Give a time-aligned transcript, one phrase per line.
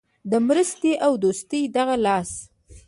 [0.31, 2.31] د مرستې او دوستۍ دغه لاس.